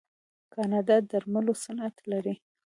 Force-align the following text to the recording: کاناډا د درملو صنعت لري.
کاناډا 0.53 0.97
د 1.03 1.07
درملو 1.11 1.53
صنعت 1.63 1.95
لري. 2.11 2.35